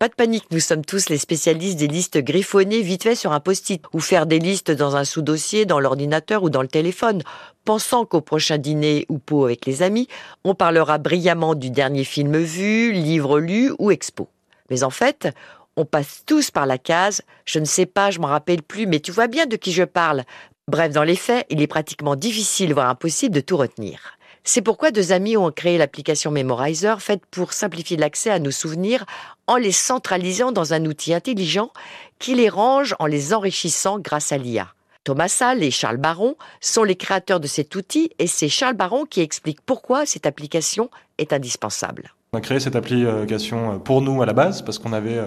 Pas 0.00 0.08
de 0.08 0.14
panique, 0.14 0.46
nous 0.50 0.58
sommes 0.58 0.84
tous 0.84 1.08
les 1.08 1.18
spécialistes 1.18 1.78
des 1.78 1.86
listes 1.86 2.18
griffonnées 2.18 2.82
vite 2.82 3.04
fait 3.04 3.14
sur 3.14 3.30
un 3.30 3.38
post-it 3.38 3.80
ou 3.92 4.00
faire 4.00 4.26
des 4.26 4.40
listes 4.40 4.72
dans 4.72 4.96
un 4.96 5.04
sous-dossier, 5.04 5.66
dans 5.66 5.78
l'ordinateur 5.78 6.42
ou 6.42 6.50
dans 6.50 6.62
le 6.62 6.68
téléphone, 6.68 7.22
pensant 7.64 8.04
qu'au 8.04 8.20
prochain 8.20 8.58
dîner 8.58 9.06
ou 9.08 9.18
pot 9.18 9.44
avec 9.44 9.66
les 9.66 9.82
amis, 9.82 10.08
on 10.42 10.56
parlera 10.56 10.98
brillamment 10.98 11.54
du 11.54 11.70
dernier 11.70 12.02
film 12.02 12.36
vu, 12.38 12.90
livre 12.90 13.38
lu 13.38 13.72
ou 13.78 13.92
expo. 13.92 14.28
Mais 14.68 14.82
en 14.82 14.90
fait, 14.90 15.28
on 15.76 15.84
passe 15.84 16.24
tous 16.26 16.50
par 16.50 16.66
la 16.66 16.78
case, 16.78 17.22
je 17.44 17.60
ne 17.60 17.64
sais 17.64 17.86
pas, 17.86 18.10
je 18.10 18.18
m'en 18.18 18.26
rappelle 18.26 18.62
plus, 18.62 18.86
mais 18.86 18.98
tu 18.98 19.12
vois 19.12 19.28
bien 19.28 19.46
de 19.46 19.54
qui 19.54 19.70
je 19.70 19.84
parle. 19.84 20.24
Bref, 20.66 20.92
dans 20.92 21.04
les 21.04 21.14
faits, 21.14 21.46
il 21.50 21.62
est 21.62 21.68
pratiquement 21.68 22.16
difficile, 22.16 22.74
voire 22.74 22.88
impossible 22.88 23.36
de 23.36 23.40
tout 23.40 23.56
retenir. 23.56 24.18
C'est 24.44 24.62
pourquoi 24.62 24.90
deux 24.90 25.12
amis 25.12 25.36
ont 25.36 25.52
créé 25.52 25.78
l'application 25.78 26.32
Memorizer, 26.32 27.00
faite 27.00 27.22
pour 27.30 27.52
simplifier 27.52 27.96
l'accès 27.96 28.30
à 28.30 28.40
nos 28.40 28.50
souvenirs 28.50 29.04
en 29.46 29.56
les 29.56 29.70
centralisant 29.70 30.50
dans 30.50 30.74
un 30.74 30.84
outil 30.84 31.14
intelligent 31.14 31.70
qui 32.18 32.34
les 32.34 32.48
range 32.48 32.96
en 32.98 33.06
les 33.06 33.34
enrichissant 33.34 34.00
grâce 34.00 34.32
à 34.32 34.38
l'IA. 34.38 34.74
Thomas 35.04 35.28
Salle 35.28 35.62
et 35.62 35.70
Charles 35.70 35.96
Baron 35.96 36.34
sont 36.60 36.82
les 36.82 36.96
créateurs 36.96 37.38
de 37.38 37.46
cet 37.46 37.76
outil 37.76 38.10
et 38.18 38.26
c'est 38.26 38.48
Charles 38.48 38.74
Baron 38.74 39.04
qui 39.04 39.20
explique 39.20 39.60
pourquoi 39.64 40.06
cette 40.06 40.26
application 40.26 40.90
est 41.18 41.32
indispensable. 41.32 42.12
On 42.32 42.38
a 42.38 42.40
créé 42.40 42.58
cette 42.58 42.76
application 42.76 43.78
pour 43.78 44.02
nous 44.02 44.22
à 44.22 44.26
la 44.26 44.32
base 44.32 44.62
parce 44.62 44.78
qu'on 44.78 44.92
avait 44.92 45.20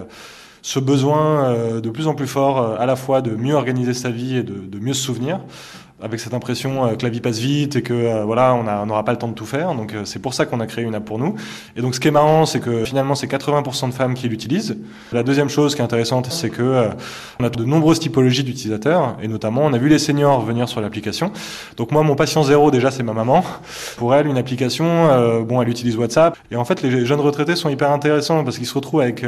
ce 0.60 0.78
besoin 0.78 1.80
de 1.80 1.90
plus 1.90 2.06
en 2.06 2.14
plus 2.14 2.26
fort 2.26 2.58
à 2.58 2.84
la 2.84 2.96
fois 2.96 3.22
de 3.22 3.30
mieux 3.30 3.54
organiser 3.54 3.94
sa 3.94 4.10
vie 4.10 4.36
et 4.36 4.42
de 4.42 4.78
mieux 4.78 4.94
se 4.94 5.02
souvenir 5.02 5.40
avec 6.02 6.20
cette 6.20 6.34
impression 6.34 6.84
euh, 6.84 6.94
que 6.94 7.04
la 7.04 7.08
vie 7.08 7.20
passe 7.20 7.38
vite 7.38 7.76
et 7.76 7.82
que 7.82 7.94
euh, 7.94 8.24
voilà, 8.24 8.54
on 8.54 8.86
n'aura 8.86 9.04
pas 9.04 9.12
le 9.12 9.18
temps 9.18 9.28
de 9.28 9.34
tout 9.34 9.46
faire. 9.46 9.74
Donc 9.74 9.94
euh, 9.94 10.04
c'est 10.04 10.18
pour 10.18 10.34
ça 10.34 10.44
qu'on 10.44 10.60
a 10.60 10.66
créé 10.66 10.84
une 10.84 10.94
app 10.94 11.04
pour 11.04 11.18
nous. 11.18 11.36
Et 11.76 11.80
donc 11.80 11.94
ce 11.94 12.00
qui 12.00 12.08
est 12.08 12.12
marrant, 12.12 12.44
c'est 12.44 12.60
que 12.60 12.84
finalement 12.84 13.14
c'est 13.14 13.26
80% 13.26 13.88
de 13.88 13.94
femmes 13.94 14.14
qui 14.14 14.28
l'utilisent. 14.28 14.76
La 15.12 15.22
deuxième 15.22 15.48
chose 15.48 15.74
qui 15.74 15.80
est 15.80 15.84
intéressante, 15.84 16.28
c'est 16.30 16.50
que 16.50 16.90
on 17.40 17.44
a 17.44 17.50
de 17.50 17.64
nombreuses 17.64 17.98
typologies 17.98 18.44
d'utilisateurs 18.44 19.16
et 19.22 19.28
notamment 19.28 19.62
on 19.64 19.72
a 19.72 19.78
vu 19.78 19.88
les 19.88 19.98
seniors 19.98 20.42
venir 20.44 20.68
sur 20.68 20.80
l'application. 20.80 21.32
Donc 21.76 21.92
moi 21.92 22.02
mon 22.02 22.14
patient 22.14 22.42
zéro 22.42 22.70
déjà 22.70 22.90
c'est 22.90 23.02
ma 23.02 23.12
maman. 23.12 23.42
Pour 23.96 24.14
elle 24.14 24.26
une 24.26 24.38
application, 24.38 25.42
bon 25.42 25.62
elle 25.62 25.68
utilise 25.68 25.96
WhatsApp 25.96 26.36
et 26.50 26.56
en 26.56 26.64
fait 26.64 26.82
les 26.82 27.06
jeunes 27.06 27.20
retraités 27.20 27.56
sont 27.56 27.68
hyper 27.68 27.90
intéressants 27.90 28.44
parce 28.44 28.58
qu'ils 28.58 28.66
se 28.66 28.74
retrouvent 28.74 29.00
avec 29.00 29.24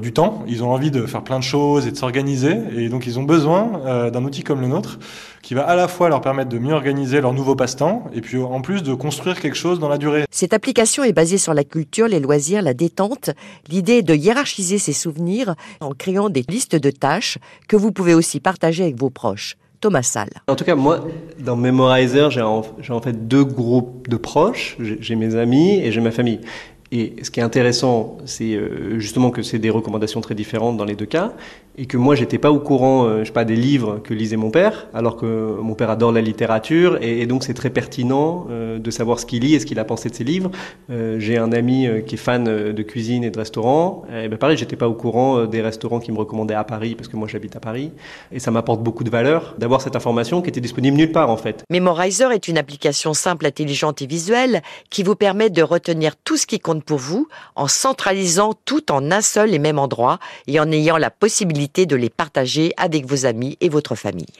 du 0.00 0.12
temps, 0.12 0.44
ils 0.48 0.64
ont 0.64 0.70
envie 0.70 0.90
de 0.90 1.06
faire 1.06 1.22
plein 1.22 1.38
de 1.38 1.44
choses 1.44 1.86
et 1.86 1.92
de 1.92 1.96
s'organiser 1.96 2.56
et 2.76 2.88
donc 2.88 3.06
ils 3.06 3.18
ont 3.18 3.24
besoin 3.24 4.10
d'un 4.10 4.24
outil 4.24 4.42
comme 4.42 4.60
le 4.60 4.68
nôtre 4.68 4.98
qui 5.46 5.54
va 5.54 5.62
la 5.76 5.88
fois 5.88 6.08
leur 6.08 6.20
permettre 6.20 6.48
de 6.48 6.58
mieux 6.58 6.72
organiser 6.72 7.20
leur 7.20 7.32
nouveau 7.32 7.54
passe-temps 7.54 8.04
et 8.12 8.20
puis 8.20 8.38
en 8.38 8.60
plus 8.60 8.82
de 8.82 8.94
construire 8.94 9.40
quelque 9.40 9.56
chose 9.56 9.78
dans 9.78 9.88
la 9.88 9.98
durée. 9.98 10.24
Cette 10.30 10.52
application 10.52 11.04
est 11.04 11.12
basée 11.12 11.38
sur 11.38 11.54
la 11.54 11.64
culture, 11.64 12.08
les 12.08 12.20
loisirs, 12.20 12.62
la 12.62 12.74
détente. 12.74 13.30
L'idée 13.68 13.98
est 13.98 14.02
de 14.02 14.14
hiérarchiser 14.14 14.78
ses 14.78 14.92
souvenirs 14.92 15.54
en 15.80 15.92
créant 15.92 16.28
des 16.28 16.44
listes 16.48 16.76
de 16.76 16.90
tâches 16.90 17.38
que 17.68 17.76
vous 17.76 17.92
pouvez 17.92 18.14
aussi 18.14 18.40
partager 18.40 18.82
avec 18.82 18.98
vos 18.98 19.10
proches. 19.10 19.56
Thomas 19.80 20.02
Salle. 20.02 20.30
En 20.48 20.56
tout 20.56 20.64
cas, 20.64 20.74
moi, 20.74 21.00
dans 21.38 21.54
Memorizer, 21.54 22.30
j'ai 22.30 22.42
en, 22.42 22.64
en, 22.88 23.00
fait 23.00 23.28
deux 23.28 23.44
groupes 23.44 24.08
de 24.08 24.16
proches. 24.16 24.76
J'ai 24.80 25.14
mes 25.16 25.36
amis 25.36 25.80
et 25.80 25.92
j'ai 25.92 26.00
ma 26.00 26.10
famille. 26.10 26.40
Et 26.92 27.16
ce 27.22 27.30
qui 27.30 27.40
est 27.40 27.42
intéressant, 27.42 28.18
c'est 28.26 28.54
euh, 28.54 28.98
justement 28.98 29.30
que 29.30 29.42
c'est 29.42 29.58
des 29.58 29.70
recommandations 29.70 30.20
très 30.20 30.34
différentes 30.34 30.76
dans 30.76 30.84
les 30.84 30.94
deux 30.94 31.06
cas, 31.06 31.32
et 31.78 31.86
que 31.86 31.96
moi 31.96 32.14
j'étais 32.14 32.38
pas 32.38 32.52
au 32.52 32.60
courant, 32.60 33.04
euh, 33.04 33.24
je 33.24 33.32
pas, 33.32 33.44
des 33.44 33.56
livres 33.56 33.98
que 34.02 34.14
lisait 34.14 34.36
mon 34.36 34.50
père, 34.50 34.86
alors 34.94 35.16
que 35.16 35.58
mon 35.60 35.74
père 35.74 35.90
adore 35.90 36.12
la 36.12 36.20
littérature, 36.20 36.98
et, 37.02 37.26
donc 37.26 37.42
c'est 37.42 37.54
très 37.54 37.70
pertinent 37.70 38.46
euh, 38.50 38.78
de 38.78 38.90
savoir 38.90 39.18
ce 39.18 39.26
qu'il 39.26 39.42
lit 39.42 39.54
et 39.54 39.60
ce 39.60 39.66
qu'il 39.66 39.78
a 39.80 39.84
pensé 39.84 40.08
de 40.10 40.14
ses 40.14 40.24
livres. 40.24 40.50
J'ai 41.18 41.38
un 41.38 41.52
ami 41.52 41.88
qui 42.06 42.14
est 42.14 42.18
fan 42.18 42.44
de 42.44 42.82
cuisine 42.82 43.24
et 43.24 43.30
de 43.30 43.38
restaurants, 43.38 44.04
et 44.12 44.28
ben 44.28 44.38
pareil, 44.38 44.56
j'étais 44.56 44.76
pas 44.76 44.88
au 44.88 44.94
courant 44.94 45.46
des 45.46 45.60
restaurants 45.60 45.98
qui 45.98 46.12
me 46.12 46.18
recommandaient 46.18 46.54
à 46.54 46.64
Paris, 46.64 46.94
parce 46.94 47.08
que 47.08 47.16
moi 47.16 47.28
j'habite 47.28 47.56
à 47.56 47.60
Paris, 47.60 47.92
et 48.32 48.38
ça 48.38 48.50
m'apporte 48.50 48.82
beaucoup 48.82 49.04
de 49.04 49.10
valeur 49.10 49.54
d'avoir 49.58 49.80
cette 49.80 49.96
information 49.96 50.42
qui 50.42 50.48
était 50.48 50.60
disponible 50.60 50.96
nulle 50.96 51.12
part 51.12 51.30
en 51.30 51.36
fait. 51.36 51.64
Memorizer 51.70 52.32
est 52.32 52.48
une 52.48 52.58
application 52.58 53.14
simple, 53.14 53.46
intelligente 53.46 54.02
et 54.02 54.06
visuelle 54.06 54.62
qui 54.90 55.02
vous 55.02 55.16
permet 55.16 55.50
de 55.50 55.62
retenir 55.62 56.16
tout 56.16 56.36
ce 56.36 56.46
qui 56.46 56.58
compte 56.58 56.75
pour 56.82 56.98
vous 56.98 57.28
en 57.54 57.68
centralisant 57.68 58.54
tout 58.64 58.92
en 58.92 59.10
un 59.10 59.20
seul 59.20 59.54
et 59.54 59.58
même 59.58 59.78
endroit 59.78 60.18
et 60.46 60.60
en 60.60 60.70
ayant 60.70 60.96
la 60.96 61.10
possibilité 61.10 61.86
de 61.86 61.96
les 61.96 62.10
partager 62.10 62.72
avec 62.76 63.06
vos 63.06 63.26
amis 63.26 63.56
et 63.60 63.68
votre 63.68 63.94
famille. 63.94 64.26